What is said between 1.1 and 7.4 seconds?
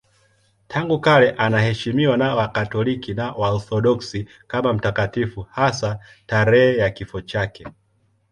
anaheshimiwa na Wakatoliki na Waorthodoksi kama mtakatifu, hasa tarehe ya kifo